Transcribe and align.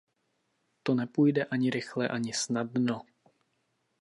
To 0.83 0.93
nepůjde 0.95 1.45
ani 1.45 1.69
rychle, 1.69 2.07
ani 2.07 2.33
snadno. 2.33 3.01